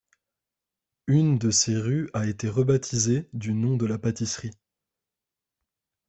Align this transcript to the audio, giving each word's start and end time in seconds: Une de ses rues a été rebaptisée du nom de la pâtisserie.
Une 1.05 1.37
de 1.37 1.51
ses 1.51 1.75
rues 1.77 2.09
a 2.15 2.25
été 2.25 2.49
rebaptisée 2.49 3.29
du 3.33 3.53
nom 3.53 3.77
de 3.77 3.85
la 3.85 3.99
pâtisserie. 3.99 4.49